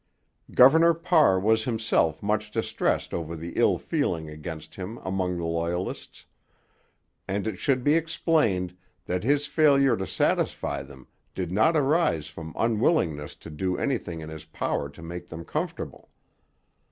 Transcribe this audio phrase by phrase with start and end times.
[0.55, 6.25] Governor Parr was himself much distressed over the ill feeling against him among the Loyalists;
[7.27, 8.75] and it should be explained
[9.05, 14.29] that his failure to satisfy them did not arise from unwillingness to do anything in
[14.29, 16.09] his power to make them comfortable.